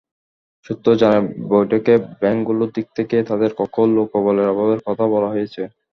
সূত্র 0.65 0.87
জানায়, 1.01 1.23
বৈঠকে 1.49 1.93
ব্যাংকগুলোর 2.21 2.69
দিক 2.75 2.87
থেকে 2.97 3.17
তাদের 3.29 3.51
দক্ষ 3.53 3.75
লোকবলের 3.95 4.51
অভাবের 4.53 4.79
কথা 4.87 5.05
বলা 5.13 5.29
হয়েছে। 5.33 5.61